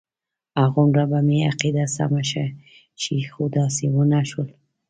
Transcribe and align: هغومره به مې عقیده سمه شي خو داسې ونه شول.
هغومره 0.61 1.03
به 1.11 1.19
مې 1.27 1.37
عقیده 1.51 1.85
سمه 1.95 2.21
شي 3.01 3.17
خو 3.31 3.43
داسې 3.57 3.85
ونه 3.93 4.19
شول. 4.29 4.49